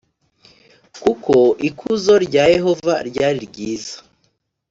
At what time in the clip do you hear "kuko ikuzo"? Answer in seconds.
1.01-2.13